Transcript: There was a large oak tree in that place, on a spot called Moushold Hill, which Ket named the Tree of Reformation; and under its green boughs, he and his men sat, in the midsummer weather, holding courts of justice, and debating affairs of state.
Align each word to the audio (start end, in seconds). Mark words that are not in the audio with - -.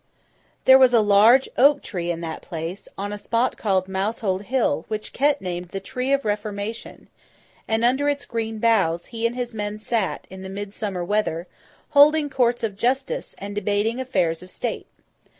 There 0.65 0.79
was 0.79 0.95
a 0.95 0.99
large 0.99 1.47
oak 1.59 1.83
tree 1.83 2.09
in 2.09 2.21
that 2.21 2.41
place, 2.41 2.87
on 2.97 3.13
a 3.13 3.19
spot 3.19 3.55
called 3.55 3.85
Moushold 3.85 4.45
Hill, 4.45 4.83
which 4.87 5.13
Ket 5.13 5.41
named 5.43 5.67
the 5.69 5.79
Tree 5.79 6.11
of 6.11 6.25
Reformation; 6.25 7.07
and 7.67 7.85
under 7.85 8.09
its 8.09 8.25
green 8.25 8.57
boughs, 8.57 9.05
he 9.13 9.27
and 9.27 9.35
his 9.35 9.53
men 9.53 9.77
sat, 9.77 10.25
in 10.31 10.41
the 10.41 10.49
midsummer 10.49 11.05
weather, 11.05 11.45
holding 11.91 12.31
courts 12.31 12.63
of 12.63 12.75
justice, 12.75 13.35
and 13.37 13.53
debating 13.53 13.99
affairs 14.01 14.41
of 14.41 14.49
state. 14.49 14.87